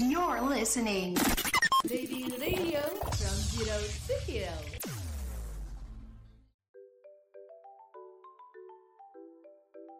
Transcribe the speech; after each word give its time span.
You're 0.00 0.40
listening. 0.48 1.12
Lady 1.84 2.24
Radio 2.40 2.80
from 3.04 3.36
Zero 3.52 3.76
to 3.84 4.14
Hero. 4.24 4.56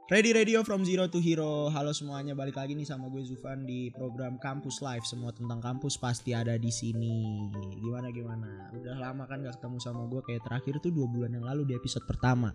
Ready 0.09 0.33
Radio 0.33 0.65
from 0.65 0.89
Zero 0.89 1.05
to 1.05 1.21
Hero. 1.21 1.69
Halo 1.69 1.93
semuanya, 1.93 2.33
balik 2.33 2.57
lagi 2.57 2.73
nih 2.73 2.89
sama 2.89 3.13
gue 3.13 3.21
Zufan 3.29 3.69
di 3.69 3.93
program 3.93 4.41
Kampus 4.41 4.81
Live. 4.81 5.05
Semua 5.05 5.37
tentang 5.37 5.61
kampus 5.61 6.01
pasti 6.01 6.33
ada 6.33 6.57
di 6.57 6.73
sini. 6.73 7.53
Gimana 7.85 8.09
gimana? 8.09 8.73
Udah 8.73 8.97
lama 8.97 9.29
kan 9.29 9.45
gak 9.45 9.61
ketemu 9.61 9.85
sama 9.85 10.09
gue 10.09 10.25
kayak 10.25 10.49
terakhir 10.49 10.81
tuh 10.81 10.97
dua 10.97 11.13
bulan 11.13 11.37
yang 11.37 11.45
lalu 11.45 11.69
di 11.69 11.77
episode 11.77 12.09
pertama. 12.09 12.49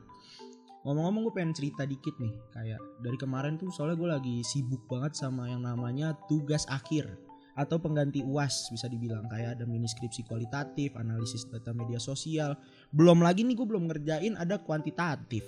Ngomong-ngomong 0.82 1.30
gue 1.30 1.34
pengen 1.38 1.54
cerita 1.54 1.86
dikit 1.86 2.18
nih. 2.18 2.34
Kayak 2.58 2.82
dari 3.06 3.18
kemarin 3.22 3.62
tuh 3.62 3.70
soalnya 3.70 4.02
gue 4.02 4.10
lagi 4.18 4.36
sibuk 4.42 4.90
banget 4.90 5.14
sama 5.14 5.46
yang 5.46 5.62
namanya 5.62 6.18
tugas 6.26 6.66
akhir 6.74 7.25
atau 7.56 7.80
pengganti 7.80 8.22
UAS 8.22 8.70
bisa 8.76 8.92
dibilang. 8.92 9.26
Kayak 9.32 9.60
ada 9.60 9.64
mini 9.64 9.88
skripsi 9.88 10.28
kualitatif, 10.28 10.94
analisis 11.00 11.48
data 11.48 11.72
media 11.72 11.98
sosial. 11.98 12.60
Belum 12.92 13.24
lagi 13.24 13.48
nih 13.48 13.56
gue 13.56 13.68
belum 13.68 13.88
ngerjain 13.88 14.36
ada 14.36 14.60
kuantitatif. 14.60 15.48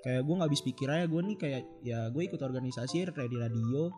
Kayak 0.00 0.24
gue 0.24 0.34
nggak 0.40 0.48
habis 0.48 0.64
pikir 0.64 0.88
aja 0.88 1.04
gue 1.08 1.20
nih 1.20 1.36
kayak 1.36 1.62
ya 1.84 2.08
gue 2.08 2.22
ikut 2.24 2.40
organisasi 2.40 3.08
ready 3.12 3.36
radio 3.40 3.88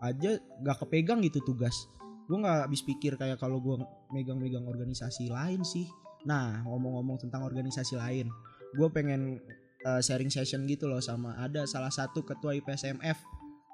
aja 0.00 0.40
nggak 0.40 0.76
kepegang 0.84 1.20
gitu 1.24 1.44
tugas. 1.44 1.88
Gue 2.26 2.40
nggak 2.40 2.68
habis 2.68 2.80
pikir 2.80 3.20
kayak 3.20 3.36
kalau 3.40 3.60
gue 3.60 3.76
megang-megang 4.12 4.64
organisasi 4.64 5.28
lain 5.28 5.64
sih. 5.64 5.88
Nah 6.24 6.64
ngomong-ngomong 6.64 7.20
tentang 7.28 7.44
organisasi 7.44 8.00
lain 8.00 8.32
gue 8.76 8.88
pengen 8.92 9.40
uh, 9.86 10.00
sharing 10.02 10.28
session 10.28 10.66
gitu 10.66 10.90
loh 10.90 10.98
sama 11.00 11.38
ada 11.38 11.64
salah 11.64 11.92
satu 11.92 12.26
ketua 12.26 12.58
IPSMF 12.58 13.16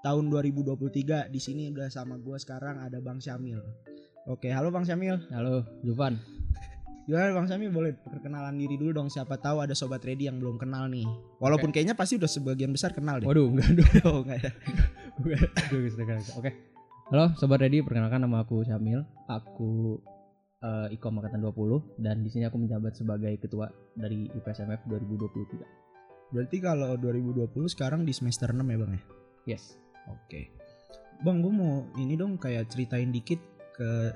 tahun 0.03 0.29
2023 0.29 1.31
di 1.31 1.41
sini 1.41 1.71
udah 1.71 1.89
sama 1.89 2.19
gue 2.19 2.37
sekarang 2.39 2.83
ada 2.83 2.99
Bang 2.99 3.23
Syamil 3.23 3.63
oke 4.27 4.51
halo 4.51 4.75
Bang 4.75 4.87
Syamil 4.87 5.19
Halo, 5.31 5.67
Zufan. 5.83 6.19
Gimana 7.03 7.35
Bang 7.35 7.51
Syamil 7.51 7.75
boleh 7.75 7.99
perkenalan 7.99 8.55
diri 8.55 8.79
dulu 8.79 8.95
dong 8.95 9.11
siapa 9.11 9.35
tahu 9.35 9.59
ada 9.59 9.75
sobat 9.75 10.07
ready 10.07 10.31
yang 10.31 10.39
belum 10.39 10.55
kenal 10.55 10.87
nih. 10.87 11.03
Walaupun 11.43 11.75
kayaknya 11.75 11.99
pasti 11.99 12.15
udah 12.15 12.31
sebagian 12.31 12.71
besar 12.71 12.95
kenal 12.95 13.19
deh. 13.19 13.27
Waduh, 13.27 13.51
enggak 13.51 13.75
dong. 13.75 13.91
Oh, 14.07 14.23
enggak 14.23 14.39
ya. 14.39 14.51
Oke. 16.39 16.51
Halo, 17.11 17.35
Sobat 17.37 17.59
Ready. 17.61 17.83
Perkenalkan 17.83 18.23
nama 18.23 18.47
aku 18.47 18.63
Syamil. 18.63 19.03
Aku 19.27 19.99
eh, 20.63 20.95
Ikom 20.95 21.19
Angkatan 21.19 21.43
20 21.43 22.01
dan 22.01 22.23
di 22.23 22.31
sini 22.31 22.47
aku 22.47 22.57
menjabat 22.63 22.95
sebagai 22.95 23.35
ketua 23.37 23.67
dari 23.99 24.31
IPSMF 24.39 24.87
2023. 24.87 26.33
Berarti 26.33 26.57
kalau 26.63 26.97
2020 26.97 27.51
sekarang 27.67 28.07
di 28.07 28.15
semester 28.15 28.55
6 28.55 28.63
ya 28.63 28.79
Bang 28.79 28.93
ya? 28.95 29.03
Yes. 29.59 29.82
Oke. 30.11 30.51
Bang, 31.23 31.39
gue 31.39 31.53
mau 31.55 31.87
ini 31.99 32.19
dong 32.19 32.35
kayak 32.41 32.73
ceritain 32.73 33.15
dikit 33.15 33.39
ke 33.79 34.11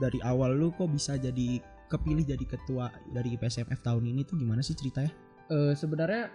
dari 0.00 0.22
awal 0.22 0.54
lu 0.54 0.70
kok 0.72 0.88
bisa 0.88 1.18
jadi 1.18 1.60
kepilih 1.90 2.22
jadi 2.22 2.44
ketua 2.46 2.94
dari 3.10 3.34
IPSMF 3.34 3.82
tahun 3.82 4.06
ini 4.06 4.22
tuh 4.22 4.38
gimana 4.38 4.62
sih 4.62 4.78
ceritanya? 4.78 5.10
Eh, 5.50 5.74
sebenarnya 5.74 6.30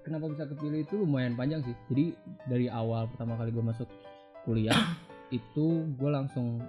kenapa 0.00 0.32
bisa 0.32 0.48
kepilih 0.48 0.88
itu 0.88 0.96
lumayan 0.96 1.36
panjang 1.36 1.60
sih. 1.62 1.76
Jadi 1.92 2.16
dari 2.48 2.66
awal 2.72 3.06
pertama 3.12 3.36
kali 3.36 3.52
gue 3.52 3.64
masuk 3.64 3.88
kuliah 4.48 4.74
itu 5.38 5.86
gue 5.92 6.10
langsung 6.10 6.64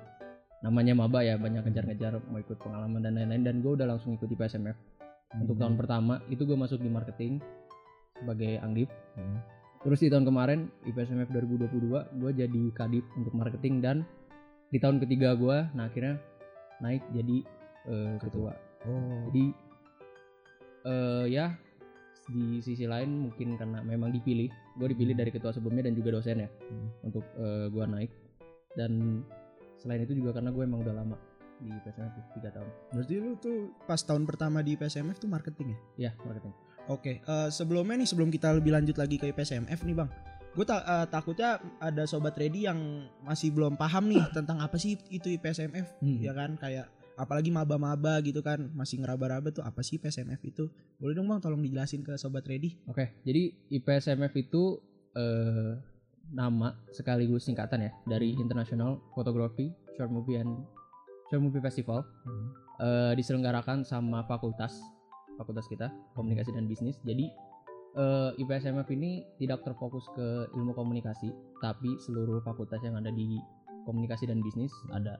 namanya 0.63 0.95
maba 0.95 1.19
ya 1.23 1.35
banyak 1.35 1.63
ngejar-ngejar 1.67 2.23
mau 2.31 2.39
ikut 2.39 2.55
pengalaman 2.59 3.03
dan 3.03 3.19
lain-lain 3.19 3.43
dan 3.43 3.55
gue 3.59 3.71
udah 3.75 3.87
langsung 3.87 4.19
ikut 4.19 4.27
IPSMF. 4.27 4.75
Untuk 5.39 5.57
tahun 5.57 5.79
pertama 5.79 6.21
itu 6.29 6.45
gue 6.45 6.53
masuk 6.59 6.83
di 6.83 6.91
marketing 6.91 7.39
sebagai 8.19 8.59
angdip. 8.61 8.91
Hmm. 9.15 9.39
Terus 9.83 9.99
di 9.99 10.07
tahun 10.07 10.23
kemarin 10.23 10.71
IPSMF 10.87 11.29
2022 11.35 12.23
gue 12.23 12.31
jadi 12.31 12.63
kadip 12.71 13.03
untuk 13.19 13.35
marketing 13.35 13.83
dan 13.83 14.07
di 14.71 14.79
tahun 14.79 15.03
ketiga 15.03 15.35
gue 15.35 15.57
nah 15.75 15.91
akhirnya 15.91 16.17
naik 16.79 17.03
jadi 17.11 17.37
eh, 17.91 18.15
ketua. 18.23 18.55
Oh. 18.87 19.27
Jadi 19.29 19.45
eh 20.83 21.25
ya 21.31 21.55
di 22.23 22.63
sisi 22.63 22.87
lain 22.87 23.27
mungkin 23.27 23.59
karena 23.59 23.83
memang 23.83 24.15
dipilih, 24.15 24.47
gue 24.79 24.87
dipilih 24.95 25.15
dari 25.19 25.31
ketua 25.35 25.51
sebelumnya 25.51 25.91
dan 25.91 25.99
juga 25.99 26.15
dosen 26.15 26.47
ya 26.47 26.49
Hmm. 26.71 26.89
untuk 27.03 27.23
eh, 27.35 27.67
gue 27.67 27.83
naik. 27.83 28.11
Dan 28.73 29.21
selain 29.75 30.07
itu 30.07 30.15
juga 30.15 30.39
karena 30.39 30.55
gue 30.55 30.63
emang 30.63 30.79
udah 30.79 30.95
lama 30.95 31.19
di 31.59 31.69
IPSMF 31.69 32.39
tiga 32.39 32.49
tahun. 32.55 32.71
Berarti 32.95 33.13
lu 33.19 33.35
tuh 33.35 33.75
pas 33.83 33.99
tahun 33.99 34.23
pertama 34.23 34.63
di 34.63 34.79
IPSMF 34.79 35.19
tuh 35.19 35.27
marketing 35.27 35.75
ya? 35.75 35.79
Ya 36.09 36.11
marketing. 36.23 36.55
Oke, 36.85 37.19
eh, 37.19 37.49
sebelumnya 37.49 37.95
nih 37.95 38.05
sebelum 38.05 38.27
kita 38.27 38.51
lebih 38.51 38.75
lanjut 38.75 38.99
lagi 38.99 39.15
ke 39.15 39.31
IPSMF 39.31 39.79
nih 39.81 39.95
bang, 39.95 40.09
gue 40.51 40.65
ta- 40.67 40.83
eh, 40.83 41.05
takutnya 41.07 41.49
ada 41.79 42.03
sobat 42.03 42.35
ready 42.35 42.67
yang 42.67 42.75
masih 43.21 43.49
belum 43.49 43.73
paham 43.73 44.11
nih 44.11 44.19
tentang 44.37 44.59
apa 44.59 44.75
sih 44.75 44.99
itu 45.07 45.31
IPSMF, 45.31 46.03
Hmm. 46.03 46.19
ya 46.19 46.31
kan? 46.31 46.59
Kayak 46.59 46.91
apalagi 47.15 47.49
maba-maba 47.49 48.19
gitu 48.19 48.41
kan, 48.41 48.67
masih 48.73 48.99
ngeraba-raba 48.99 49.47
tuh 49.49 49.63
apa 49.63 49.79
sih 49.79 49.95
IPSMF 49.95 50.43
itu? 50.43 50.67
Boleh 50.99 51.13
dong 51.13 51.29
bang, 51.29 51.39
tolong 51.39 51.61
dijelasin 51.61 52.03
ke 52.03 52.17
sobat 52.17 52.43
ready. 52.43 52.75
Oke, 52.83 53.15
jadi 53.23 53.55
IPSMF 53.71 54.33
itu 54.35 54.83
eh, 55.15 55.79
nama 56.27 56.75
sekaligus 56.89 57.43
singkatan 57.43 57.79
ya 57.79 57.91
dari 58.03 58.31
International 58.33 58.99
Photography 59.11 59.71
Short 59.93 60.09
Movie 60.09 60.35
and 60.35 60.65
Short 61.27 61.39
Movie 61.39 61.59
Festival 61.59 62.03
eh, 62.77 63.13
diselenggarakan 63.13 63.83
sama 63.83 64.23
fakultas 64.23 64.79
fakultas 65.37 65.65
kita 65.69 65.89
komunikasi 66.17 66.53
dan 66.53 66.65
bisnis. 66.65 66.97
Jadi 67.03 67.29
eh, 67.97 68.31
IPSMF 68.41 68.87
ini 68.93 69.25
tidak 69.41 69.65
terfokus 69.65 70.05
ke 70.13 70.49
ilmu 70.53 70.73
komunikasi, 70.73 71.33
tapi 71.61 71.97
seluruh 72.01 72.41
fakultas 72.41 72.81
yang 72.81 72.97
ada 72.97 73.09
di 73.13 73.37
komunikasi 73.83 74.29
dan 74.29 74.39
bisnis 74.39 74.71
ada 74.93 75.19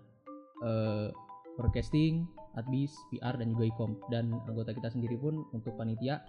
eh, 0.63 1.09
broadcasting, 1.57 2.25
adbis, 2.57 2.93
PR 3.13 3.37
dan 3.37 3.53
juga 3.53 3.69
ikom 3.69 3.91
dan 4.09 4.33
anggota 4.49 4.73
kita 4.73 4.89
sendiri 4.89 5.17
pun 5.17 5.45
untuk 5.53 5.73
panitia 5.77 6.21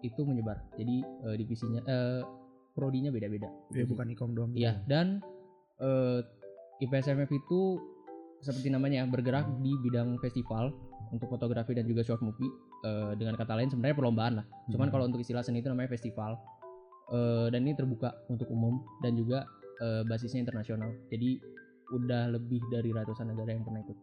itu 0.00 0.22
menyebar. 0.22 0.62
Jadi 0.78 1.02
eh, 1.04 1.36
divisinya 1.36 1.80
eh 1.84 2.22
prodinya 2.78 3.10
beda-beda. 3.10 3.50
Ya 3.74 3.84
bukan 3.84 4.06
ikom 4.14 4.30
doang. 4.38 4.52
Iya, 4.54 4.78
dan 4.86 5.18
eh, 5.82 6.22
IPSMF 6.78 7.30
itu 7.34 7.82
seperti 8.38 8.70
namanya 8.70 9.02
bergerak 9.10 9.50
di 9.66 9.74
bidang 9.82 10.14
festival 10.22 10.70
untuk 11.10 11.26
fotografi 11.26 11.74
dan 11.74 11.90
juga 11.90 12.06
short 12.06 12.22
movie. 12.22 12.50
Eh, 12.78 13.12
dengan 13.14 13.34
kata 13.34 13.52
lain 13.52 13.66
sebenarnya 13.66 13.96
perlombaan 13.96 14.32
lah. 14.38 14.46
Cuman 14.68 14.86
Hmm. 14.86 14.92
kalau 14.92 15.04
untuk 15.04 15.18
istilah 15.18 15.42
seni 15.42 15.58
itu 15.58 15.66
namanya 15.66 15.90
festival. 15.90 16.38
Eh, 17.08 17.46
dan 17.48 17.62
ini 17.62 17.74
terbuka 17.74 18.14
untuk 18.26 18.46
umum 18.48 18.78
dan 19.00 19.14
juga 19.14 19.48
eh, 19.78 20.02
basisnya 20.04 20.42
internasional. 20.42 20.90
Jadi 21.06 21.38
udah 21.88 22.28
lebih 22.28 22.58
dari 22.68 22.90
ratusan 22.90 23.28
negara 23.28 23.50
yang 23.50 23.62
pernah 23.62 23.80
ikut 23.80 23.98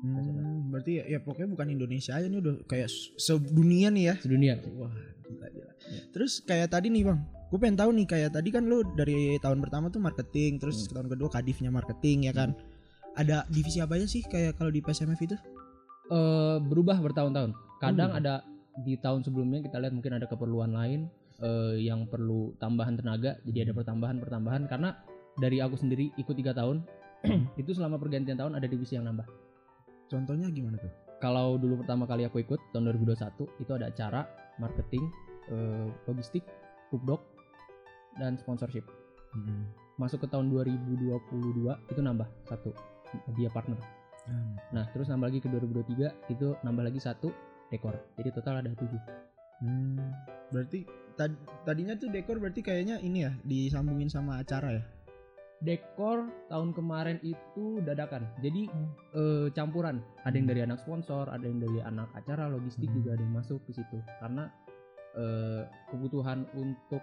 Hmm, 0.00 0.72
berarti 0.72 0.96
ya, 0.96 1.04
ya 1.06 1.18
pokoknya 1.20 1.52
bukan 1.52 1.68
Indonesia 1.70 2.16
aja 2.16 2.24
nih 2.24 2.40
udah 2.40 2.64
kayak 2.64 2.88
se- 2.88 3.12
sedunia 3.16 3.92
nih 3.92 4.04
ya. 4.08 4.14
sedunia. 4.16 4.56
Wah, 4.72 4.88
gila 5.22 5.46
gila. 5.46 5.72
Terus 6.08 6.40
kayak 6.40 6.72
tadi 6.72 6.88
nih 6.88 7.04
bang, 7.04 7.20
gue 7.20 7.58
pengen 7.60 7.76
tahu 7.76 7.92
nih 7.92 8.06
kayak 8.08 8.32
tadi 8.32 8.48
kan 8.48 8.64
lu 8.64 8.80
dari 8.90 9.36
tahun 9.36 9.60
pertama 9.60 9.92
tuh 9.92 10.00
marketing, 10.00 10.56
terus 10.56 10.88
tahun 10.88 11.04
kedua 11.06 11.28
kadifnya 11.28 11.68
marketing 11.68 12.24
ya 12.24 12.32
kan. 12.32 12.56
Ada 13.12 13.44
divisi 13.46 13.76
apa 13.78 14.00
aja 14.00 14.08
sih 14.08 14.24
kayak 14.24 14.56
kalau 14.56 14.72
di 14.72 14.80
PSMF 14.80 15.20
itu? 15.20 15.36
eh 16.08 16.56
berubah 16.58 16.96
bertahun-tahun. 16.98 17.52
Kadang 17.80 18.12
Hmm. 18.12 18.20
ada 18.20 18.34
di 18.84 18.94
tahun 19.00 19.24
sebelumnya 19.24 19.64
kita 19.64 19.80
lihat 19.80 19.96
mungkin 19.96 20.14
ada 20.20 20.28
keperluan 20.28 20.70
lain 20.76 21.08
eh, 21.40 21.80
yang 21.80 22.04
perlu 22.04 22.52
tambahan 22.60 23.00
tenaga, 23.00 23.40
jadi 23.48 23.64
ada 23.64 23.72
pertambahan-pertambahan 23.72 24.68
karena 24.68 24.92
dari 25.40 25.64
aku 25.64 25.72
sendiri 25.80 26.12
ikut 26.20 26.36
tiga 26.36 26.52
tahun 26.52 26.84
itu 27.60 27.72
selama 27.72 27.96
pergantian 27.96 28.36
tahun 28.36 28.60
ada 28.60 28.68
divisi 28.68 29.00
yang 29.00 29.08
nambah. 29.08 29.24
Contohnya 30.12 30.52
gimana 30.52 30.76
tuh? 30.76 30.92
Kalau 31.24 31.56
dulu 31.56 31.80
pertama 31.80 32.04
kali 32.04 32.28
aku 32.28 32.44
ikut 32.44 32.60
tahun 32.76 32.92
2021 32.92 33.48
itu 33.64 33.70
ada 33.72 33.88
acara, 33.88 34.28
marketing, 34.60 35.08
eh, 35.48 35.88
logistik, 36.04 36.44
book 36.92 37.24
dan 38.20 38.36
sponsorship. 38.36 38.84
Masuk 39.96 40.24
ke 40.24 40.28
tahun 40.28 40.52
2022 40.52 41.72
itu 41.88 42.00
nambah 42.04 42.28
satu 42.44 42.76
dia 43.38 43.48
partner. 43.48 43.80
Hmm. 44.28 44.60
Nah 44.76 44.84
terus 44.92 45.08
nambah 45.08 45.32
lagi 45.32 45.40
ke 45.40 45.48
2023 45.48 46.12
itu 46.28 46.52
nambah 46.60 46.84
lagi 46.84 47.00
satu 47.00 47.32
dekor. 47.70 47.94
Jadi 48.18 48.28
total 48.34 48.60
ada 48.60 48.70
tujuh. 48.74 49.00
Hmm, 49.60 50.00
berarti 50.50 50.84
tad- 51.14 51.38
tadinya 51.68 51.94
tuh 51.94 52.08
dekor 52.08 52.40
berarti 52.40 52.64
kayaknya 52.64 52.98
ini 53.00 53.28
ya 53.28 53.32
disambungin 53.44 54.08
sama 54.08 54.40
acara 54.40 54.80
ya? 54.80 54.84
Dekor 55.60 56.32
tahun 56.48 56.72
kemarin 56.72 57.20
itu 57.20 57.84
dadakan. 57.84 58.24
Jadi 58.40 58.66
eh, 59.12 59.48
campuran. 59.52 60.00
Ada 60.24 60.34
yang 60.34 60.48
Hmm. 60.48 60.52
dari 60.56 60.60
anak 60.64 60.78
sponsor, 60.80 61.28
ada 61.28 61.44
yang 61.44 61.60
dari 61.60 61.78
anak 61.84 62.08
acara, 62.16 62.48
logistik 62.48 62.88
Hmm. 62.88 62.96
juga 63.02 63.08
ada 63.18 63.22
yang 63.22 63.34
masuk 63.36 63.60
ke 63.68 63.76
situ. 63.76 63.98
Karena 64.20 64.48
eh, 65.10 65.66
kebutuhan 65.90 66.46
untuk 66.54 67.02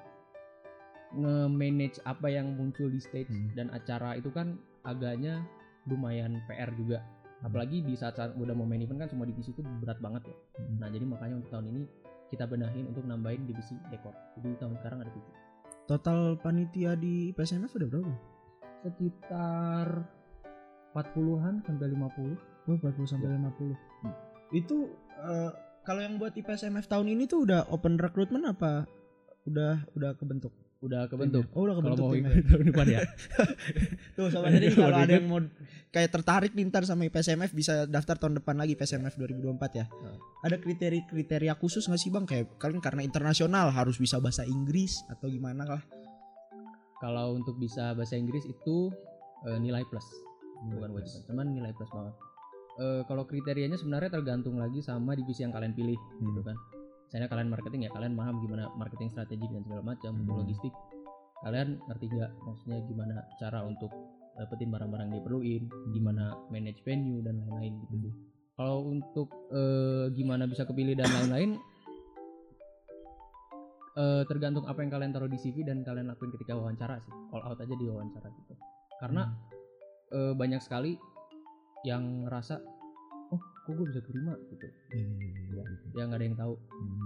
nge-manage 1.12 2.00
apa 2.04 2.28
yang 2.31 2.56
muncul 2.56 2.88
di 2.92 3.00
stage 3.00 3.31
Hmm. 3.31 3.52
dan 3.56 3.68
acara 3.72 4.16
itu 4.16 4.31
kan 4.31 4.60
agaknya 4.84 5.44
lumayan 5.88 6.40
PR 6.48 6.72
juga. 6.75 7.04
Apalagi 7.45 7.86
di 7.86 7.94
saat-saat 7.94 8.34
udah 8.34 8.54
mau 8.57 8.66
main 8.66 8.81
event 8.81 9.06
kan 9.06 9.10
semua 9.10 9.30
divisi 9.30 9.54
itu 9.54 9.62
berat 9.84 10.01
banget 10.01 10.34
ya. 10.34 10.36
Hmm. 10.57 10.78
Nah 10.81 10.88
jadi 10.89 11.06
makanya 11.06 11.36
untuk 11.38 11.51
tahun 11.54 11.66
ini 11.69 11.81
kita 12.34 12.44
benahin 12.50 12.89
untuk 12.89 13.06
nambahin 13.06 13.45
divisi 13.45 13.78
dekor. 13.94 14.16
Jadi 14.42 14.57
tahun 14.57 14.74
sekarang 14.81 15.00
ada 15.06 15.12
tujuh. 15.13 15.34
Total 15.88 16.19
panitia 16.42 16.98
di 17.00 17.31
PSMF 17.31 17.72
udah 17.78 17.88
berapa? 17.88 18.13
Sekitar 18.84 19.88
40-an 20.92 21.63
sampai 21.63 21.88
50. 21.94 22.68
Oh, 22.68 22.75
40 22.75 23.06
sampai 23.07 23.28
50. 23.31 23.72
Hmm. 24.04 24.16
Itu 24.51 24.92
eh, 25.22 25.51
kalau 25.88 26.01
yang 26.04 26.19
buat 26.19 26.36
IPSMF 26.36 26.92
tahun 26.92 27.07
ini 27.16 27.30
tuh 27.31 27.48
udah 27.48 27.72
open 27.72 27.95
recruitment 27.95 28.44
apa 28.44 28.84
udah 29.48 29.88
udah 29.95 30.12
kebentuk? 30.19 30.51
Udah 30.77 31.09
kebentuk. 31.09 31.50
Oh, 31.57 31.65
udah 31.65 31.74
Kalau 31.81 31.97
kebentuk 31.97 32.06
mau 32.06 32.13
timnya. 32.13 32.29
ikut 32.38 32.45
tahun 32.45 32.65
depan 32.69 32.85
ya. 32.85 33.00
Tuh 34.13 34.25
sobat 34.29 34.50
jadi 34.53 34.68
Mau 34.69 34.77
kalau 34.85 34.97
ada 35.01 35.13
yang 35.18 35.25
mau 35.25 35.39
kayak 35.89 36.09
tertarik 36.13 36.51
nih 36.53 36.69
ntar 36.69 36.85
sama 36.85 37.09
IPSMF 37.09 37.51
bisa 37.57 37.89
daftar 37.89 38.15
tahun 38.21 38.38
depan 38.38 38.56
lagi 38.62 38.77
IPSMF 38.77 39.18
2024 39.18 39.79
ya. 39.79 39.85
Hmm. 39.89 40.18
Ada 40.45 40.62
kriteria-kriteria 40.62 41.53
khusus 41.57 41.89
nggak 41.89 42.01
sih 42.01 42.13
Bang 42.13 42.29
kayak 42.29 42.62
kalian 42.62 42.77
karena 42.77 43.01
internasional 43.01 43.74
harus 43.74 43.97
bisa 43.97 44.21
bahasa 44.21 44.45
Inggris 44.45 45.01
atau 45.09 45.25
gimana 45.25 45.65
lah? 45.65 45.81
Kalau 47.01 47.33
untuk 47.33 47.57
bisa 47.57 47.97
bahasa 47.97 48.13
Inggris 48.13 48.45
itu 48.45 48.94
eh, 49.50 49.57
nilai 49.57 49.81
plus, 49.89 50.06
bukan 50.74 50.94
wajiban, 50.94 51.21
cuman 51.29 51.45
nilai 51.53 51.74
plus 51.74 51.89
banget. 51.94 52.15
Eh, 52.77 53.01
kalau 53.09 53.25
kriterianya 53.25 53.77
sebenarnya 53.77 54.13
tergantung 54.13 54.62
lagi 54.62 54.85
sama 54.85 55.18
divisi 55.18 55.41
yang 55.41 55.53
kalian 55.53 55.74
pilih, 55.74 55.97
gitu 56.21 56.41
kan. 56.45 56.57
Misalnya 57.07 57.31
kalian 57.31 57.48
marketing 57.48 57.81
ya 57.88 57.92
kalian 57.95 58.13
paham 58.19 58.36
gimana 58.44 58.68
marketing 58.75 59.07
strategi 59.15 59.48
dan 59.48 59.63
segala 59.63 59.95
macam, 59.95 60.12
untuk 60.19 60.36
Hmm. 60.36 60.42
logistik. 60.44 60.74
Kalian 61.39 61.80
ngerti 61.88 62.06
nggak 62.12 62.31
maksudnya 62.44 62.77
gimana 62.83 63.15
cara 63.39 63.63
untuk 63.63 63.92
dapetin 64.36 64.69
barang-barang 64.69 65.07
yang 65.09 65.18
diperluin, 65.24 65.63
gimana 65.95 66.36
manage 66.51 66.83
venue 66.83 67.24
dan 67.24 67.39
lain-lain 67.42 67.74
gitu 67.88 67.95
sih. 68.06 68.13
Kalau 68.59 68.83
untuk 68.86 69.30
eh, 69.56 70.12
gimana 70.13 70.45
bisa 70.50 70.68
kepilih 70.68 71.00
dan 71.00 71.07
lain-lain 71.09 71.56
eh, 73.98 74.24
tergantung 74.27 74.68
apa 74.68 74.83
yang 74.83 74.92
kalian 74.92 75.12
taruh 75.15 75.31
di 75.31 75.39
CV 75.39 75.63
dan 75.63 75.81
kalian 75.88 76.12
lakuin 76.12 76.30
ketika 76.36 76.53
wawancara 76.60 77.00
sih. 77.01 77.13
All 77.31 77.42
out 77.48 77.57
aja 77.63 77.71
di 77.71 77.86
wawancara 77.88 78.27
gitu. 78.36 78.53
Karena 79.00 79.31
eh, 80.12 80.33
banyak 80.36 80.60
sekali 80.60 81.00
yang 81.86 82.27
ngerasa 82.27 82.60
kok 83.68 83.75
gue 83.75 83.86
bisa 83.86 84.00
terima 84.02 84.34
gitu. 84.48 84.68
Ya, 85.52 85.62
ya 85.94 86.04
nggak 86.08 86.18
ada 86.18 86.25
yang 86.25 86.38
tahu. 86.38 86.54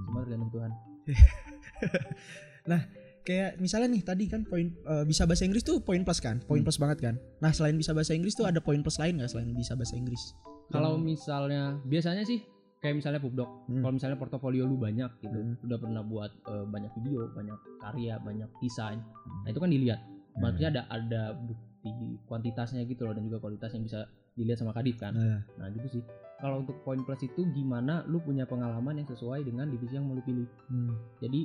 Cuma 0.06 0.19
tergantung 0.22 0.52
Tuhan. 0.54 0.72
kayak 3.22 3.62
misalnya 3.62 3.90
nih 3.94 4.02
tadi 4.02 4.25
kan 4.25 4.42
poin 4.42 4.74
eh, 4.74 5.06
bisa 5.06 5.30
bahasa 5.30 5.46
Inggris 5.46 5.62
tuh 5.62 5.78
poin 5.78 6.02
plus 6.02 6.18
kan 6.18 6.42
poin 6.42 6.62
Hmm. 6.62 6.66
plus 6.66 6.81
banget 6.81 6.98
kan 7.02 7.16
nah 7.38 7.54
selain 7.54 7.78
bisa 7.78 7.94
bahasa 7.94 8.18
Inggris 8.18 8.34
tuh 8.34 8.50
ada 8.50 8.58
poin 8.58 8.81
plus 8.81 8.98
lain 8.98 9.22
nggak 9.22 9.30
selain 9.30 9.54
bisa 9.54 9.78
bahasa 9.78 9.94
Inggris 9.94 10.34
Kalau 10.72 10.98
Yang- 10.98 11.06
misalnya 11.06 11.62
biasanya 11.86 12.24
sih 12.25 12.42
kayak 12.80 12.98
misalnya 12.98 13.22
Pubdoc, 13.22 13.68
Hmm. 13.68 13.86
kalau 13.86 13.94
misalnya 13.94 14.18
portofolio 14.18 14.64
lu 14.64 14.74
banyak 14.74 15.22
gitu, 15.22 15.38
Hmm. 15.38 15.54
udah 15.62 15.78
pernah 15.78 16.02
buat 16.02 16.31
eh, 16.34 16.66
banyak 16.66 16.92
video, 16.96 17.30
banyak 17.30 17.60
karya, 17.78 18.18
banyak 18.18 18.50
desain. 18.57 18.98
Hmm. 18.98 19.46
Nah, 19.46 19.50
itu 19.52 19.60
kan 19.60 19.69
dilihat. 19.69 20.00
Maksudnya 20.34 20.69
ada 20.72 20.81
ada 20.90 21.22
bukti 21.36 21.92
kuantitasnya 22.25 22.81
gitu 22.86 23.04
loh 23.04 23.14
dan 23.14 23.22
juga 23.22 23.38
kualitas 23.38 23.69
yang 23.69 23.84
bisa 23.84 24.07
dilihat 24.34 24.57
sama 24.57 24.72
Kadif 24.72 24.96
kan. 24.98 25.12
Nah, 25.12 25.44
Nah, 25.60 25.68
gitu 25.69 25.88
sih. 25.92 26.04
Kalau 26.42 26.66
untuk 26.66 26.82
poin 26.82 26.98
plus 27.06 27.22
itu 27.22 27.46
gimana 27.54 28.02
lu 28.10 28.18
punya 28.18 28.50
pengalaman 28.50 28.98
yang 28.98 29.08
sesuai 29.08 29.46
dengan 29.46 29.70
divisi 29.70 29.94
yang 29.94 30.10
mau 30.10 30.18
lu 30.18 30.24
pilih. 30.26 30.48
hmm. 30.74 30.94
Jadi 31.22 31.42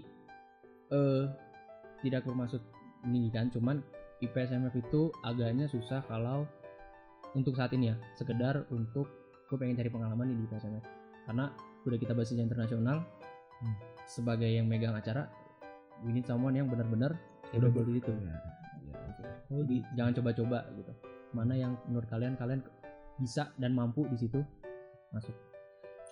eh 0.97 1.25
tidak 2.01 2.25
bermaksud 2.25 2.63
ini 3.05 3.29
kan, 3.29 3.53
cuman 3.53 3.85
IPSMF 4.25 4.73
itu 4.81 5.13
agaknya 5.21 5.69
susah 5.69 6.01
kalau 6.09 6.49
untuk 7.37 7.53
saat 7.53 7.77
ini 7.77 7.93
ya, 7.93 7.97
sekedar 8.17 8.65
untuk 8.73 9.05
gue 9.47 9.57
pengen 9.61 9.77
cari 9.77 9.93
pengalaman 9.93 10.33
di 10.33 10.49
IPSMF. 10.49 10.85
Karena 11.29 11.53
udah 11.85 11.99
kita 12.01 12.17
bahasnya 12.17 12.43
internasional, 12.43 13.05
Hmm. 13.57 13.73
sebagai 14.05 14.49
yang 14.53 14.69
megang 14.69 14.93
acara, 14.93 15.33
we 16.05 16.13
need 16.13 16.29
someone 16.29 16.53
yang 16.53 16.69
benar-benar 16.69 17.17
Udah 17.57 17.73
capable 17.73 17.89
di 17.89 17.93
situ. 17.97 18.13
Ya, 18.21 18.37
ya, 18.85 18.97
oke. 19.01 19.25
Oh, 19.49 19.63
Jadi 19.65 19.77
jangan 19.97 20.13
coba-coba 20.21 20.59
gitu. 20.77 20.93
Mana 21.33 21.55
yang 21.57 21.73
menurut 21.89 22.09
kalian 22.11 22.37
kalian 22.37 22.61
bisa 23.17 23.49
dan 23.57 23.73
mampu 23.73 24.05
di 24.13 24.17
situ 24.21 24.45
masuk. 25.17 25.37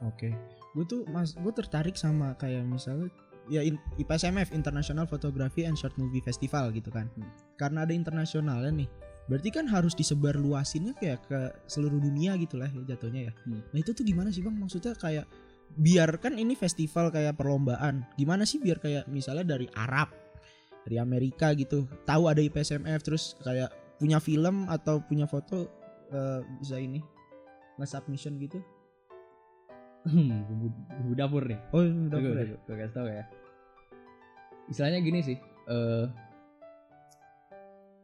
Oke, 0.02 0.34
gue 0.74 0.84
tuh 0.88 1.06
mas, 1.06 1.38
gue 1.38 1.52
tertarik 1.54 1.94
sama 1.94 2.34
kayak 2.40 2.66
misalnya 2.66 3.06
ya 3.46 3.60
in- 3.62 3.80
IPSMF 4.00 4.50
International 4.56 5.04
Photography 5.04 5.68
and 5.68 5.76
Short 5.76 5.94
Movie 6.00 6.24
Festival 6.24 6.72
gitu 6.72 6.88
kan. 6.90 7.06
Hmm. 7.14 7.30
Karena 7.60 7.84
ada 7.84 7.92
internasionalnya 7.94 8.72
nih, 8.72 8.88
berarti 9.30 9.48
kan 9.52 9.68
harus 9.68 9.94
disebar 9.94 10.34
luasinnya 10.34 10.96
kayak 10.98 11.20
ke 11.28 11.40
seluruh 11.68 12.00
dunia 12.00 12.34
gitu 12.40 12.58
lah 12.58 12.68
ya 12.68 12.96
jatuhnya 12.96 13.30
ya. 13.30 13.32
Hmm. 13.46 13.60
Nah 13.70 13.78
itu 13.78 13.90
tuh 13.94 14.04
gimana 14.04 14.32
sih 14.32 14.42
bang? 14.42 14.56
Maksudnya 14.56 14.96
kayak 14.96 15.26
biarkan 15.74 16.38
ini 16.38 16.54
festival 16.54 17.10
kayak 17.10 17.34
perlombaan, 17.34 18.06
gimana 18.14 18.46
sih 18.46 18.62
biar 18.62 18.78
kayak 18.78 19.10
misalnya 19.10 19.56
dari 19.56 19.66
Arab, 19.74 20.12
dari 20.86 21.00
Amerika 21.02 21.50
gitu, 21.56 21.88
tahu 22.06 22.30
ada 22.30 22.38
IPSMF 22.38 23.00
terus 23.02 23.34
kayak 23.42 23.72
punya 23.98 24.22
film 24.22 24.70
atau 24.70 25.02
punya 25.02 25.26
foto 25.26 25.66
eh, 26.14 26.40
bisa 26.60 26.78
ini 26.78 27.02
nge 27.80 27.86
submission 27.90 28.38
gitu. 28.38 28.62
Bumbu, 30.04 30.68
bumbu 30.70 31.12
dapur 31.16 31.42
nih. 31.48 31.60
Oh, 31.72 31.80
gue, 31.80 32.20
boleh. 32.20 32.44
gue, 32.52 32.58
gue 32.60 32.76
kasih 32.76 32.94
tau 32.94 33.08
ya. 33.08 33.24
Istilahnya 34.68 35.00
gini 35.00 35.20
sih. 35.24 35.36
eh 35.64 36.06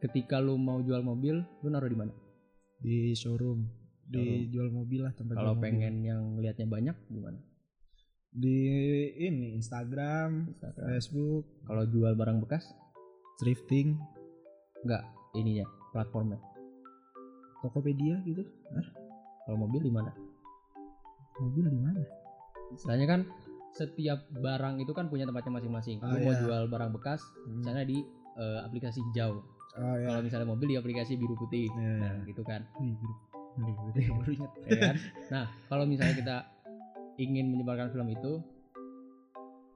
ketika 0.01 0.41
lu 0.41 0.57
mau 0.57 0.81
jual 0.81 1.05
mobil, 1.05 1.45
lu 1.61 1.67
naruh 1.69 1.85
di 1.85 1.97
mana? 1.97 2.13
di 2.81 3.13
showroom 3.13 3.69
di 4.01 4.49
jual 4.49 4.73
mobil 4.73 5.05
lah 5.05 5.13
tempat 5.13 5.37
Kalau 5.37 5.53
mobil. 5.53 5.63
pengen 5.69 6.01
yang 6.01 6.21
lihatnya 6.41 6.65
banyak 6.65 6.97
gimana? 7.13 7.37
di 8.31 8.57
ini 9.19 9.59
Instagram, 9.59 10.55
Instagram. 10.55 10.87
Facebook, 10.87 11.43
Kalau 11.67 11.83
jual 11.83 12.15
barang 12.15 12.39
bekas, 12.39 12.63
thrifting, 13.37 13.99
enggak 14.81 15.03
ininya 15.35 15.67
platformnya. 15.91 16.39
Tokopedia 17.59 18.23
gitu. 18.23 18.47
Kalau 19.45 19.57
mobil 19.59 19.83
di 19.83 19.91
mana? 19.91 20.15
Mobil 21.37 21.65
di 21.67 21.79
mana? 21.79 22.01
Istilahnya 22.69 23.07
kan 23.07 23.21
setiap 23.71 24.27
barang 24.29 24.79
itu 24.79 24.91
kan 24.91 25.07
punya 25.07 25.23
tempatnya 25.23 25.57
masing-masing. 25.57 25.97
Ah, 25.99 26.11
Lu 26.11 26.19
mau 26.21 26.33
iya. 26.33 26.39
jual 26.39 26.63
barang 26.67 26.91
bekas, 26.91 27.23
Hmm. 27.45 27.59
misalnya 27.59 27.85
di 27.85 27.99
eh, 28.31 28.59
aplikasi 28.63 29.03
hijau. 29.05 29.43
Oh 29.73 29.95
ya. 29.97 30.07
Kalau 30.07 30.21
misalnya 30.21 30.47
mobil 30.47 30.71
di 30.71 30.77
aplikasi 30.77 31.15
biru 31.15 31.35
putih. 31.35 31.67
Iya, 31.67 31.91
Nah, 31.99 32.13
iya. 32.17 32.27
gitu 32.27 32.41
kan. 32.41 32.63
Wih, 32.77 32.95
baru- 32.95 33.11
baru- 33.53 33.91
baru- 33.91 34.15
baru 34.17 34.31
ingat. 34.33 34.51
ya 34.61 34.71
kan? 34.77 34.95
Nah, 35.29 35.45
kalau 35.67 35.83
misalnya 35.83 36.15
kita 36.15 36.37
ingin 37.17 37.47
menyebarkan 37.47 37.91
film 37.91 38.07
itu, 38.07 38.39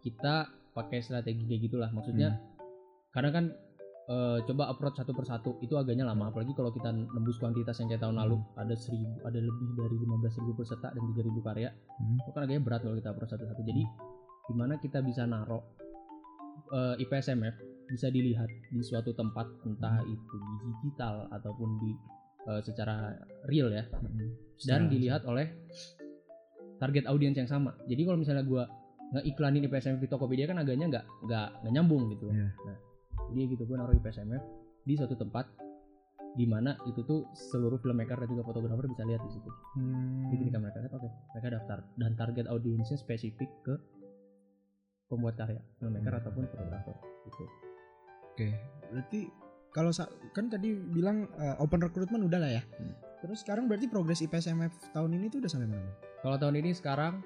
kita 0.01 0.35
pakai 0.71 0.99
strategi 0.99 1.43
kayak 1.43 1.61
gitulah. 1.63 1.89
Maksudnya, 1.89 2.39
karena 3.11 3.29
kan 3.31 3.45
eh, 4.05 4.39
coba 4.45 4.69
approach 4.69 5.01
satu 5.01 5.11
persatu 5.17 5.57
itu 5.65 5.73
agaknya 5.75 6.05
lama. 6.05 6.29
Apalagi 6.29 6.53
kalau 6.53 6.69
kita 6.69 6.93
nembus 6.93 7.41
kuantitas 7.41 7.77
yang 7.81 7.89
kayak 7.89 8.03
tahun 8.05 8.17
lalu, 8.21 8.37
ada 8.57 8.75
seribu, 8.77 9.09
ada 9.25 9.39
lebih 9.41 9.69
dari 9.73 9.95
15.000 9.97 10.53
peserta 10.57 10.87
dan 10.93 11.03
3.000 11.09 11.41
karya. 11.41 11.69
Hmm. 11.73 12.21
Itu 12.21 12.29
kan 12.33 12.41
agaknya 12.45 12.61
berat 12.61 12.81
kalau 12.85 12.95
kita 12.97 13.09
approach 13.13 13.31
satu-satu. 13.33 13.61
Jadi, 13.65 13.83
gimana 14.51 14.73
kita 14.77 15.01
bisa 15.01 15.25
naro 15.25 15.59
eh, 16.73 16.95
IPSMF 17.01 17.55
bisa 17.85 18.09
dilihat 18.09 18.49
di 18.73 18.81
suatu 18.81 19.13
tempat, 19.13 19.45
entah 19.65 20.01
itu 20.05 20.35
di 20.41 20.55
digital 20.69 21.29
ataupun 21.29 21.69
di 21.81 21.91
eh, 22.49 22.61
secara 22.61 23.13
real 23.49 23.69
ya 23.73 23.85
dan 23.89 24.29
Secara- 24.57 24.89
dilihat 24.89 25.21
oleh 25.25 25.49
target 26.77 27.05
audiens 27.07 27.37
yang 27.37 27.49
sama. 27.49 27.73
Jadi 27.87 28.01
kalau 28.05 28.17
misalnya 28.19 28.43
gua 28.45 28.65
ngeiklanin 29.15 29.65
IPSMF 29.69 30.01
di 30.01 30.09
Tokopedia 30.09 30.49
kan 30.49 30.57
agaknya 30.59 30.89
nggak 30.89 31.05
nggak 31.29 31.47
nyambung 31.71 32.09
gitu. 32.13 32.29
Iya. 32.33 32.49
Nah, 32.51 32.77
jadi 33.31 33.57
gitu 33.57 33.63
gua 33.65 33.85
naruh 33.85 33.95
IPSMF 33.97 34.43
di 34.85 34.93
suatu 34.93 35.17
tempat 35.17 35.45
di 36.35 36.43
mana 36.43 36.75
itu 36.83 36.99
tuh 37.07 37.31
seluruh 37.31 37.79
filmmaker 37.79 38.19
dan 38.19 38.27
juga 38.27 38.43
fotografer 38.43 38.91
bisa 38.91 39.07
lihat 39.07 39.23
di 39.23 39.31
situ. 39.31 39.49
Hmm. 39.79 40.27
Jadi 40.27 40.35
ketika 40.43 40.59
mereka 40.59 40.77
lihat, 40.83 40.93
oke, 40.93 41.09
mereka 41.31 41.47
daftar 41.55 41.77
dan 41.95 42.11
target 42.19 42.45
audiensnya 42.51 42.99
spesifik 42.99 43.47
ke 43.63 43.73
pembuat 45.07 45.39
karya, 45.39 45.63
filmmaker 45.79 46.11
Hmm. 46.11 46.21
ataupun 46.21 46.43
fotografer. 46.51 46.95
Gitu. 47.23 47.43
Oke, 48.35 48.47
berarti 48.91 49.19
kalau 49.71 49.91
kan 50.35 50.51
tadi 50.51 50.75
bilang 50.75 51.31
eh, 51.39 51.55
open 51.63 51.79
recruitment 51.79 52.27
udah 52.27 52.39
lah 52.43 52.51
ya. 52.59 52.63
Hmm. 52.75 52.93
Terus 53.23 53.41
sekarang 53.41 53.71
berarti 53.71 53.87
progres 53.87 54.19
IPSMF 54.19 54.91
tahun 54.91 55.15
ini 55.15 55.31
tuh 55.31 55.39
udah 55.39 55.49
sampai 55.49 55.71
mana? 55.71 55.87
Kalau 56.19 56.35
tahun 56.35 56.59
ini 56.59 56.75
sekarang 56.75 57.23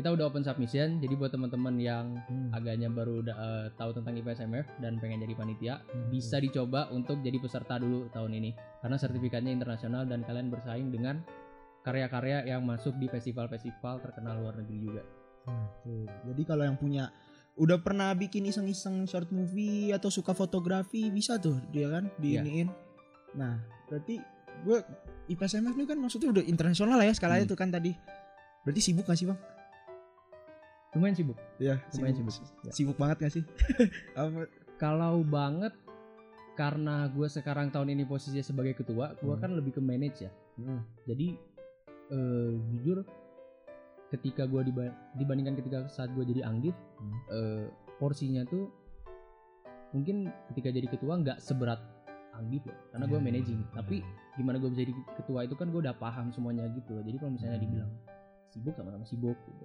kita 0.00 0.16
udah 0.16 0.24
open 0.26 0.40
submission, 0.40 0.96
jadi 0.96 1.12
buat 1.12 1.28
teman-teman 1.28 1.76
yang 1.76 2.16
Hmm. 2.24 2.48
agaknya 2.50 2.88
baru 2.88 3.20
eh, 3.20 3.68
tahu 3.76 3.92
tentang 3.92 4.16
IPSMF 4.16 4.80
dan 4.80 4.96
pengen 4.96 5.20
jadi 5.20 5.36
panitia 5.36 5.74
Hmm. 5.84 6.08
bisa 6.08 6.40
dicoba 6.40 6.88
untuk 6.88 7.20
jadi 7.20 7.36
peserta 7.36 7.76
dulu 7.76 8.08
tahun 8.08 8.32
ini 8.34 8.50
karena 8.80 8.96
sertifikatnya 8.96 9.52
internasional 9.52 10.08
dan 10.08 10.24
kalian 10.24 10.48
bersaing 10.48 10.88
dengan 10.88 11.20
karya-karya 11.80 12.44
yang 12.46 12.64
masuk 12.64 12.96
di 12.96 13.06
festival-festival 13.06 14.00
terkenal 14.00 14.40
luar 14.40 14.56
negeri 14.56 14.78
juga. 14.80 15.02
Tuh. 15.84 16.08
Jadi 16.26 16.42
kalau 16.44 16.64
yang 16.64 16.76
punya 16.76 17.12
udah 17.56 17.80
pernah 17.80 18.12
bikin 18.12 18.48
iseng-iseng 18.48 19.04
short 19.04 19.28
movie 19.28 19.92
atau 19.92 20.08
suka 20.08 20.32
fotografi 20.32 21.12
bisa 21.12 21.36
tuh 21.36 21.60
dia 21.68 21.92
kan 21.92 22.08
Iya. 22.16 22.40
diiniin. 22.40 22.68
Nah, 23.36 23.60
berarti 23.84 24.16
gue 24.64 24.78
IPSMF 25.28 25.76
ini 25.76 25.84
kan 25.84 25.96
maksudnya 26.00 26.32
udah 26.32 26.44
internasional 26.44 26.96
lah 26.96 27.04
ya 27.04 27.12
skalanya 27.12 27.44
Hmm. 27.44 27.52
tuh 27.52 27.58
kan 27.60 27.68
tadi. 27.68 27.92
Berarti 28.60 28.80
sibuk 28.80 29.04
gak 29.04 29.16
sih 29.16 29.24
bang? 29.24 29.40
Lumayan 30.90 31.14
sibuk. 31.14 31.38
Iya, 31.56 31.78
Lumayan 31.94 32.14
sibuk. 32.16 32.34
Ya. 32.60 32.72
Sibuk 32.72 32.96
banget 32.96 33.16
gak 33.20 33.32
sih? 33.32 33.44
Kalau 34.82 35.20
banget 35.22 35.70
karena 36.52 37.08
gue 37.08 37.24
sekarang 37.24 37.70
tahun 37.70 37.94
ini 37.94 38.04
posisinya 38.04 38.42
sebagai 38.42 38.74
ketua 38.74 39.16
gue 39.16 39.30
Hmm. 39.30 39.40
kan 39.40 39.50
lebih 39.50 39.72
ke 39.72 39.80
manage 39.80 40.20
ya 40.20 40.30
Hmm. 40.54 40.84
jadi 41.04 41.32
eh, 42.10 42.52
jujur 42.68 43.00
ketika 44.10 44.44
gue 44.44 44.68
dibandingkan 45.14 45.56
ketika 45.56 45.88
saat 45.88 46.10
gue 46.10 46.20
jadi 46.22 46.44
anggif 46.44 46.76
Hmm. 46.98 47.16
eh, 47.30 47.64
porsinya 47.96 48.44
tuh 48.44 48.68
mungkin 49.90 50.28
ketika 50.48 50.68
jadi 50.68 50.84
ketua 50.86 51.16
nggak 51.16 51.38
seberat 51.38 51.80
anggif 52.34 52.60
ya 52.62 52.76
karena 52.90 53.04
gue 53.06 53.16
Hmm. 53.16 53.26
managing 53.26 53.60
tapi 53.70 53.96
gimana 54.34 54.56
gue 54.58 54.68
bisa 54.68 54.82
jadi 54.82 54.92
ketua 55.16 55.40
itu 55.44 55.54
kan 55.54 55.66
gue 55.66 55.80
udah 55.80 55.96
paham 55.96 56.28
semuanya 56.28 56.68
gitu 56.70 56.92
loh 56.92 57.00
jadi 57.00 57.16
kalau 57.16 57.32
misalnya 57.32 57.56
Hmm. 57.56 57.64
dibilang 57.64 57.90
sibuk 58.50 58.74
sama-sama 58.74 59.04
sibuk 59.04 59.38
gitu 59.46 59.64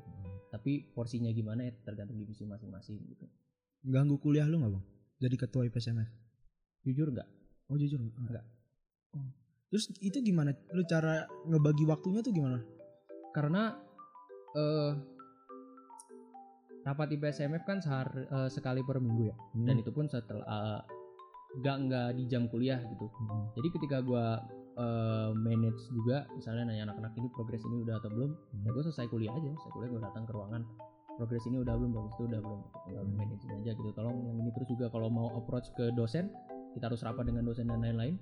tapi 0.56 0.88
porsinya 0.96 1.28
gimana 1.36 1.68
ya 1.68 1.76
tergantung 1.84 2.16
divisi 2.16 2.48
masing-masing 2.48 3.04
gitu 3.12 3.28
Ganggu 3.86 4.16
kuliah 4.18 4.48
lu 4.48 4.58
nggak 4.64 4.72
bang? 4.72 4.86
Jadi 5.22 5.36
ketua 5.36 5.68
IPSMF? 5.68 6.10
jujur 6.82 7.12
nggak 7.12 7.28
Oh 7.68 7.76
jujur 7.76 7.98
nggak? 8.00 8.18
Nggak. 8.30 8.46
Oh. 9.18 9.30
Terus 9.70 9.90
itu 10.00 10.18
gimana? 10.22 10.54
Lu 10.74 10.86
cara 10.86 11.26
ngebagi 11.50 11.84
waktunya 11.86 12.22
tuh 12.24 12.32
gimana? 12.32 12.62
karena 13.30 13.76
eh 14.56 14.92
rapat 16.88 17.08
IPSMF 17.20 17.68
kan 17.68 17.84
sehari, 17.84 18.24
eh, 18.24 18.48
sekali 18.48 18.80
per 18.88 19.04
minggu 19.04 19.28
ya 19.28 19.36
Hmm. 19.36 19.68
dan 19.68 19.76
itu 19.76 19.92
pun 19.92 20.08
setelah 20.08 20.46
eh, 20.48 20.82
nggak 21.60 21.78
nggak 21.84 22.08
di 22.16 22.24
jam 22.32 22.48
kuliah 22.48 22.80
gitu 22.80 23.12
Hmm. 23.12 23.52
jadi 23.60 23.68
ketika 23.76 23.98
gua 24.00 24.40
eh, 24.75 25.32
manage 25.36 25.82
juga 25.91 26.27
misalnya 26.36 26.67
nanya 26.67 26.91
anak-anak 26.91 27.13
ini 27.15 27.27
progres 27.32 27.63
ini 27.63 27.84
udah 27.88 27.96
atau 28.00 28.12
belum? 28.12 28.32
Ya 28.63 28.70
gue 28.75 28.84
selesai 28.84 29.08
kuliah 29.08 29.32
aja 29.32 29.50
selesai 29.55 29.72
kuliah 29.72 29.89
gue 29.91 30.01
datang 30.03 30.24
ke 30.27 30.32
ruangan 30.36 30.62
progres 31.15 31.44
ini 31.48 31.63
udah 31.63 31.74
belum 31.79 31.91
progres 31.96 32.15
itu 32.20 32.24
udah 32.27 32.39
belum. 32.44 32.62
Tinggal 32.88 33.03
Hmm. 33.08 33.15
manage 33.15 33.46
aja 33.48 33.72
gitu. 33.72 33.89
Tolong 33.96 34.15
yang 34.27 34.38
ini 34.44 34.50
terus 34.51 34.67
juga 34.67 34.86
kalau 34.91 35.08
mau 35.08 35.27
approach 35.39 35.72
ke 35.79 35.96
dosen 35.96 36.27
kita 36.75 36.91
harus 36.91 37.00
rapat 37.08 37.24
dengan 37.32 37.48
dosen 37.48 37.72
dan 37.72 37.79
lain-lain 37.79 38.20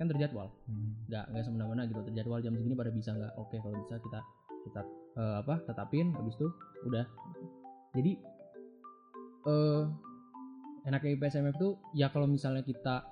kan 0.00 0.08
terjadwal. 0.08 0.48
Hmm. 0.64 0.96
nggak 1.12 1.24
nggak 1.36 1.44
semena-mena 1.44 1.82
gitu 1.84 2.00
terjadwal 2.08 2.40
jam 2.40 2.56
segini 2.56 2.74
pada 2.74 2.90
bisa 2.92 3.12
nggak? 3.12 3.32
Oke 3.36 3.60
kalau 3.60 3.76
bisa 3.84 4.00
kita 4.00 4.20
kita 4.64 4.80
eh, 5.20 5.36
apa 5.44 5.54
tetapin 5.68 6.16
habis 6.16 6.32
itu 6.36 6.48
udah. 6.88 7.04
Jadi 7.92 8.12
eh 9.40 9.84
enaknya 10.88 11.10
IPSMF 11.16 11.56
tuh 11.60 11.76
ya 11.92 12.08
kalau 12.08 12.24
misalnya 12.24 12.64
kita 12.64 13.04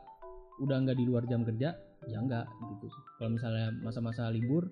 udah 0.64 0.76
nggak 0.82 0.96
di 0.96 1.04
luar 1.04 1.28
jam 1.28 1.44
kerja 1.44 1.76
ya 2.08 2.18
nggak 2.24 2.46
gitu 2.74 2.86
sih 2.88 3.02
kalau 3.20 3.30
misalnya 3.36 3.68
masa-masa 3.84 4.32
libur 4.32 4.64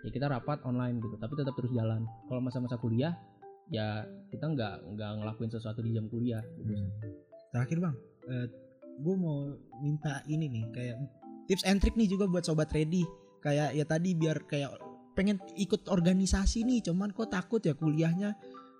ya 0.00 0.08
kita 0.08 0.26
rapat 0.26 0.64
online 0.64 0.98
gitu 1.04 1.20
tapi 1.20 1.36
tetap 1.36 1.52
terus 1.52 1.70
jalan 1.70 2.08
kalau 2.26 2.40
masa-masa 2.40 2.80
kuliah 2.80 3.12
ya 3.68 4.08
kita 4.32 4.48
nggak 4.48 4.96
nggak 4.96 5.10
ngelakuin 5.20 5.52
sesuatu 5.52 5.84
di 5.84 5.92
jam 5.92 6.08
kuliah 6.08 6.40
gitu 6.56 6.72
sih. 6.72 6.88
Terakhir 7.52 7.80
bang, 7.80 7.96
gue 8.98 9.14
mau 9.16 9.52
minta 9.80 10.20
ini 10.24 10.48
nih 10.48 10.64
kayak 10.72 10.96
tips 11.48 11.64
and 11.68 11.80
trick 11.80 11.96
nih 11.96 12.08
juga 12.08 12.24
buat 12.28 12.44
sobat 12.44 12.72
ready. 12.72 13.04
Kayak 13.44 13.76
ya 13.76 13.84
tadi 13.84 14.16
biar 14.16 14.44
kayak 14.48 14.72
pengen 15.12 15.38
ikut 15.54 15.86
organisasi 15.88 16.64
nih, 16.64 16.80
cuman 16.88 17.12
kok 17.12 17.28
takut 17.28 17.60
ya 17.60 17.76
kuliahnya 17.76 18.34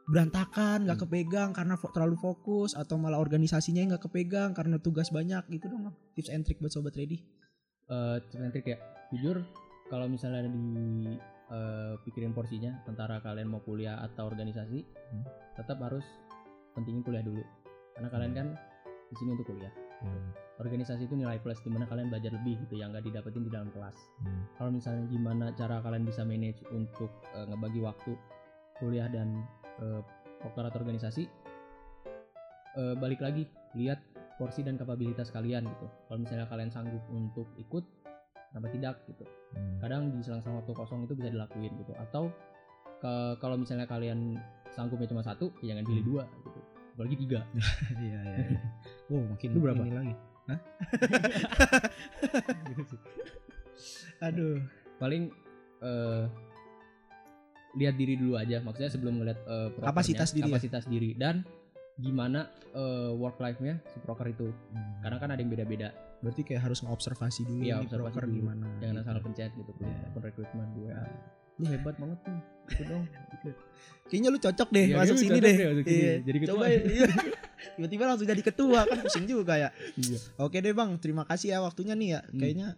berantakan, 0.09 0.89
nggak 0.89 0.99
Hmm. 0.99 1.05
kepegang 1.05 1.51
karena 1.53 1.77
fo- 1.77 1.93
terlalu 1.93 2.17
fokus 2.17 2.73
atau 2.73 2.97
malah 2.97 3.21
organisasinya 3.21 3.85
nggak 3.93 4.09
kepegang 4.09 4.57
karena 4.57 4.81
tugas 4.81 5.13
banyak 5.13 5.45
gitu 5.53 5.69
dong. 5.69 5.93
Tips 6.17 6.33
and 6.33 6.49
trick 6.49 6.59
buat 6.65 6.73
sobat 6.73 6.97
ready. 6.97 7.21
Tips 7.89 8.37
and 8.37 8.53
trick 8.53 8.69
ya. 8.69 8.79
Jujur 9.11 9.41
kalau 9.89 10.05
misalnya 10.05 10.45
di 10.53 11.17
eh, 11.49 11.95
pikirin 12.05 12.37
porsinya 12.37 12.85
antara 12.85 13.25
kalian 13.25 13.49
mau 13.49 13.65
kuliah 13.65 14.05
atau 14.05 14.29
organisasi 14.29 14.85
Hmm. 15.09 15.25
tetap 15.57 15.81
harus 15.81 16.05
pentingin 16.77 17.01
kuliah 17.01 17.25
dulu. 17.25 17.41
Karena 17.97 18.09
kalian 18.13 18.33
kan 18.37 18.47
di 18.85 19.15
sini 19.17 19.33
untuk 19.33 19.49
kuliah. 19.49 19.73
Organisasi 20.61 21.09
itu 21.09 21.17
nilai 21.17 21.41
plus 21.41 21.59
di 21.65 21.73
mana 21.73 21.89
kalian 21.89 22.13
belajar 22.13 22.31
lebih 22.35 22.61
gitu 22.69 22.79
yang 22.79 22.93
nggak 22.93 23.09
didapetin 23.09 23.43
di 23.47 23.51
dalam 23.51 23.73
kelas. 23.73 23.97
Kalau 24.61 24.71
misalnya 24.71 25.09
gimana 25.09 25.51
cara 25.57 25.81
kalian 25.81 26.05
bisa 26.05 26.23
manage 26.29 26.61
untuk 26.71 27.09
eh, 27.33 27.47
ngebagi 27.49 27.81
waktu 27.81 28.13
kuliah 28.79 29.09
dan 29.09 29.43
proker 30.39 30.69
atau 30.71 30.79
organisasi 30.85 31.25
eh, 32.79 32.95
balik 33.01 33.25
lagi 33.25 33.49
lihat 33.75 33.99
porsi 34.39 34.63
dan 34.63 34.75
kapabilitas 34.75 35.29
kalian 35.29 35.67
gitu 35.67 35.87
kalau 36.07 36.19
misalnya 36.19 36.47
kalian 36.47 36.71
sanggup 36.71 37.03
untuk 37.11 37.51
ikut 37.57 37.83
kenapa 38.49 38.71
tidak 38.71 38.95
gitu 39.05 39.25
kadang 39.79 40.09
di 40.09 40.23
selang-selang 40.23 40.63
waktu 40.63 40.73
kosong 40.73 41.05
itu 41.05 41.13
bisa 41.13 41.29
dilakuin 41.29 41.75
gitu 41.77 41.93
atau 41.99 42.31
ke- 42.99 43.35
kalau 43.37 43.55
misalnya 43.55 43.85
kalian 43.85 44.39
sanggupnya 44.71 45.07
cuma 45.07 45.21
satu 45.21 45.51
ya 45.59 45.75
jangan 45.75 45.85
pilih 45.85 46.05
dua 46.07 46.23
gitu 46.41 46.61
apalagi 46.95 47.17
tiga 47.19 47.41
Iya 47.99 48.19
iya. 48.21 48.37
iya. 48.49 48.61
Wow 49.11 49.25
makin 49.27 49.49
Lu 49.53 49.61
berapa? 49.61 49.81
ini 49.81 49.93
lagi. 49.93 50.15
Hah? 50.47 50.59
Aduh. 54.25 54.59
paling 54.99 55.31
eh, 55.79 56.25
lihat 57.75 57.95
diri 57.95 58.19
dulu 58.19 58.35
aja 58.35 58.59
maksudnya 58.59 58.91
sebelum 58.91 59.23
ngeliat 59.23 59.39
eh, 59.41 59.69
prokernya, 59.71 59.89
Kapasitas 59.89 60.31
diri 60.35 60.43
ya? 60.43 60.47
kapasitas 60.51 60.85
diri 60.87 61.11
dan 61.15 61.47
gimana 61.99 62.47
eh, 62.71 63.11
work 63.13 63.39
life 63.39 63.59
nya 63.59 63.83
si 63.85 63.99
proker 63.99 64.31
itu 64.31 64.55
karena 65.01 65.17
kan 65.17 65.29
ada 65.29 65.41
yang 65.41 65.51
beda-beda 65.51 65.91
berarti 66.19 66.43
kayak 66.43 66.63
harus 66.65 66.79
ngobservasi 66.81 67.43
dulu 67.45 67.61
Iya, 67.61 67.79
nih 67.79 67.87
observasi 67.87 67.99
broker 68.09 68.25
dulu. 68.25 68.37
gimana. 68.39 68.67
jangan 68.79 68.95
gitu. 68.95 69.03
asal 69.05 69.19
pencet 69.21 69.51
gitu 69.53 69.71
Iya. 69.77 69.97
akun 70.07 70.23
rekrutmen 70.23 70.69
gue 70.75 70.93
lu 71.59 71.65
hebat 71.67 71.95
banget 71.97 72.19
tuh 72.23 72.39
itu 72.69 72.83
dong 72.85 73.03
gitu. 73.35 73.51
Kayaknya 74.09 74.29
lu 74.31 74.39
cocok 74.39 74.69
deh 74.71 74.85
Iya, 74.85 74.97
masuk 74.97 75.17
sini 75.17 75.39
deh. 75.39 75.53
deh 75.53 75.67
masuk 75.69 75.85
sini. 75.85 75.99
Iya. 75.99 76.13
Jadi 76.23 76.39
ketua. 76.39 76.55
Coba 76.55 76.67
iya. 76.95 77.09
Tiba-tiba 77.75 78.03
langsung 78.07 78.27
jadi 78.27 78.43
ketua 78.43 78.81
kan 78.85 78.99
pusing 79.01 79.27
juga 79.27 79.55
ya. 79.59 79.69
iya 79.97 80.19
Oke 80.39 80.59
deh 80.59 80.71
Bang, 80.71 80.97
terima 80.97 81.23
kasih 81.25 81.53
ya 81.53 81.59
waktunya 81.59 81.93
nih 81.93 82.09
ya. 82.09 82.21
Hmm. 82.23 82.39
Kayaknya 82.39 82.69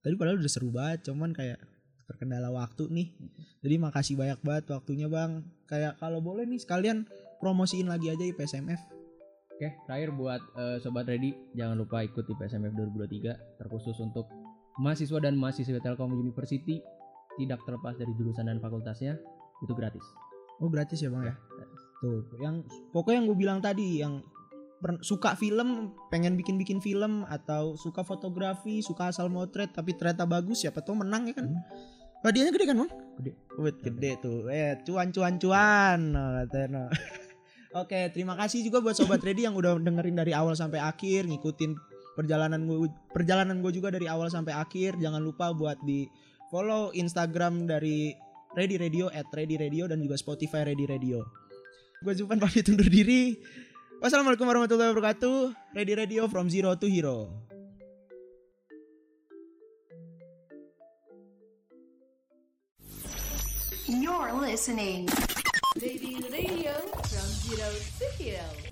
tadi 0.00 0.14
padahal 0.16 0.36
udah 0.38 0.48
seru 0.48 0.68
banget, 0.70 1.04
cuman 1.04 1.30
kayak 1.30 1.60
terkendala 2.04 2.48
waktu 2.50 2.88
nih. 2.88 3.08
Jadi 3.60 3.74
makasih 3.76 4.14
banyak 4.16 4.40
banget 4.40 4.64
waktunya 4.70 5.06
Bang. 5.06 5.32
Kayak 5.64 5.94
kalau 5.96 6.18
boleh 6.18 6.42
nih 6.42 6.58
sekalian 6.58 7.04
promosiin 7.38 7.88
lagi 7.88 8.12
aja 8.12 8.24
IPSMF. 8.24 8.80
Oke, 9.56 9.72
terakhir 9.88 10.12
buat 10.12 10.42
eh, 10.60 10.76
sobat 10.84 11.08
ready, 11.08 11.32
jangan 11.56 11.80
lupa 11.80 12.04
ikut 12.04 12.28
di 12.28 12.34
PSMF 12.36 12.76
2023 12.76 13.56
terkhusus 13.56 13.96
untuk 14.04 14.28
mahasiswa 14.76 15.16
dan 15.16 15.32
mahasiswa 15.40 15.80
Telkom 15.80 16.12
University 16.12 16.84
tidak 17.40 17.60
terlepas 17.64 17.96
dari 17.96 18.12
jurusan 18.16 18.48
dan 18.48 18.60
fakultasnya 18.60 19.16
itu 19.64 19.72
gratis. 19.72 20.04
Oh 20.60 20.68
gratis 20.68 21.00
ya 21.00 21.08
Bang 21.12 21.24
ya? 21.24 21.34
gratis. 21.36 21.80
Tuh, 22.00 22.20
yang 22.40 22.64
pokoknya 22.92 23.24
yang 23.24 23.26
gue 23.32 23.38
bilang 23.38 23.58
tadi 23.64 24.04
yang 24.04 24.20
per- 24.80 25.00
suka 25.00 25.32
film, 25.36 25.96
pengen 26.12 26.36
bikin-bikin 26.36 26.80
film 26.84 27.24
atau 27.28 27.76
suka 27.80 28.04
fotografi, 28.04 28.84
suka 28.84 29.12
asal 29.12 29.32
motret 29.32 29.72
tapi 29.72 29.96
ternyata 29.96 30.28
bagus 30.28 30.64
siapa 30.64 30.84
tahu 30.84 31.00
menang 31.00 31.32
ya 31.32 31.34
kan. 31.36 31.48
Hmm. 31.48 31.64
Hadiahnya 32.24 32.52
gede 32.52 32.66
kan, 32.66 32.76
Bang? 32.80 32.90
Gede. 33.20 33.32
Wait, 33.60 33.76
gede 33.80 34.10
tuh. 34.20 34.48
Eh, 34.52 34.76
cuan 34.82 35.08
cuan 35.14 35.40
cuan 35.40 36.00
no, 36.12 36.44
no. 36.44 36.84
Oke, 37.76 38.08
terima 38.08 38.32
kasih 38.40 38.64
juga 38.64 38.80
buat 38.80 38.96
sobat 38.96 39.20
ready 39.20 39.44
yang 39.44 39.52
udah 39.52 39.76
dengerin 39.76 40.16
dari 40.16 40.32
awal 40.32 40.56
sampai 40.56 40.80
akhir, 40.80 41.28
ngikutin 41.28 41.76
perjalanan 42.16 42.64
gue 42.64 42.88
perjalanan 43.12 43.60
gue 43.60 43.68
juga 43.68 43.92
dari 43.92 44.08
awal 44.08 44.32
sampai 44.32 44.56
akhir. 44.56 44.96
Jangan 44.96 45.20
lupa 45.20 45.52
buat 45.52 45.76
di 45.84 46.08
follow 46.48 46.88
Instagram 46.96 47.68
dari 47.68 48.16
Ready 48.56 48.80
Radio 48.80 49.12
at 49.12 49.28
Ready 49.28 49.60
Radio 49.60 49.84
dan 49.84 50.00
juga 50.00 50.16
Spotify 50.16 50.64
Ready 50.64 50.88
Radio. 50.88 51.20
Gue 52.00 52.16
Zufan 52.16 52.40
pamit 52.40 52.64
undur 52.64 52.88
diri. 52.88 53.36
Wassalamualaikum 54.00 54.48
warahmatullahi 54.48 54.96
wabarakatuh. 54.96 55.76
Ready 55.76 55.92
Radio 56.00 56.24
from 56.32 56.48
zero 56.48 56.80
to 56.80 56.88
hero. 56.88 57.28
You're 63.84 64.32
listening. 64.32 65.12
Baby 65.80 66.16
Radio 66.32 66.72
from 66.72 67.28
Zero 67.44 67.70
to 67.98 68.22
Hero. 68.22 68.65